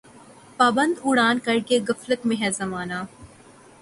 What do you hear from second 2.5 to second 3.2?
زمانہ